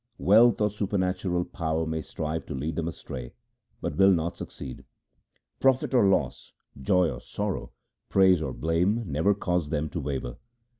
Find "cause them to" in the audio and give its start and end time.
9.35-9.99